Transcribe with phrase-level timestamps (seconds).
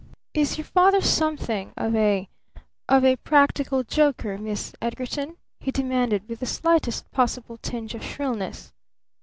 [0.33, 2.27] "Is your father something of a
[2.89, 8.73] of a practical joker, Miss Edgarton?" he demanded with the slightest possible tinge of shrillness.